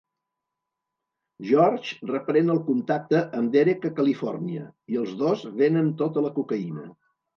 [1.49, 6.89] George reprèn el contacte amb Derek a Califòrnia, i els dos venen tota la cocaïna.